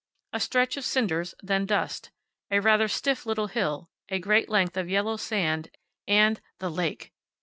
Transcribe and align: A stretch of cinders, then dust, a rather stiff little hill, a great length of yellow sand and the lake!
A 0.33 0.39
stretch 0.39 0.77
of 0.77 0.83
cinders, 0.83 1.35
then 1.43 1.67
dust, 1.67 2.09
a 2.49 2.59
rather 2.59 2.87
stiff 2.87 3.27
little 3.27 3.45
hill, 3.45 3.91
a 4.09 4.17
great 4.17 4.49
length 4.49 4.75
of 4.75 4.89
yellow 4.89 5.15
sand 5.15 5.69
and 6.07 6.41
the 6.57 6.71
lake! 6.71 7.11